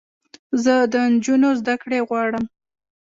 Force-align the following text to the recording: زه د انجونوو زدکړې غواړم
زه 0.63 0.75
د 0.91 0.93
انجونوو 1.07 1.57
زدکړې 1.59 1.99
غواړم 2.07 2.45